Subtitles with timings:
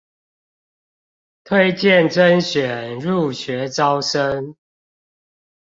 [1.43, 4.55] 推薦甄選入學招生